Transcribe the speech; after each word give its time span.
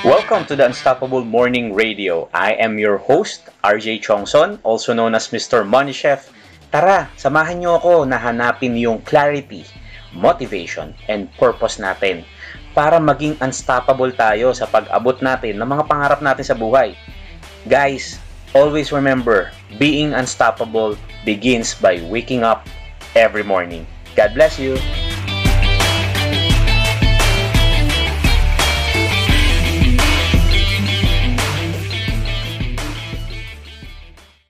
Welcome 0.00 0.48
to 0.48 0.56
the 0.56 0.64
Unstoppable 0.64 1.28
Morning 1.28 1.76
Radio. 1.76 2.32
I 2.32 2.56
am 2.56 2.80
your 2.80 2.96
host, 2.96 3.52
RJ 3.60 4.00
Chongson, 4.00 4.56
also 4.64 4.96
known 4.96 5.12
as 5.12 5.28
Mr. 5.28 5.60
Money 5.60 5.92
Chef. 5.92 6.32
Tara, 6.72 7.12
samahan 7.20 7.60
niyo 7.60 7.76
ako 7.76 8.08
na 8.08 8.16
hanapin 8.16 8.80
yung 8.80 9.04
clarity, 9.04 9.60
motivation, 10.16 10.96
and 11.12 11.28
purpose 11.36 11.76
natin 11.76 12.24
para 12.72 12.96
maging 12.96 13.36
unstoppable 13.44 14.08
tayo 14.16 14.56
sa 14.56 14.64
pag-abot 14.72 15.20
natin 15.20 15.60
ng 15.60 15.68
mga 15.68 15.84
pangarap 15.84 16.24
natin 16.24 16.48
sa 16.48 16.56
buhay. 16.56 16.96
Guys, 17.68 18.16
always 18.56 18.96
remember, 18.96 19.52
being 19.76 20.16
unstoppable 20.16 20.96
begins 21.28 21.76
by 21.76 22.00
waking 22.08 22.40
up 22.40 22.64
every 23.12 23.44
morning. 23.44 23.84
God 24.16 24.32
bless 24.32 24.56
you! 24.56 24.80